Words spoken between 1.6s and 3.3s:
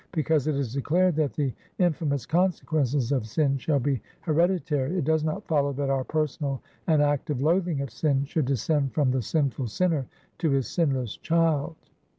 infamous consequences of